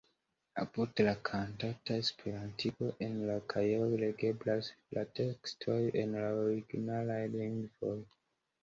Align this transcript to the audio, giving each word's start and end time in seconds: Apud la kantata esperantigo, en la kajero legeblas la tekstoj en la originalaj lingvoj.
Apud 0.63 0.93
la 1.07 1.11
kantata 1.27 1.91
esperantigo, 2.03 2.87
en 3.09 3.19
la 3.27 3.35
kajero 3.53 3.91
legeblas 4.05 4.71
la 4.99 5.05
tekstoj 5.21 5.79
en 6.05 6.21
la 6.23 6.27
originalaj 6.49 7.25
lingvoj. 7.39 7.97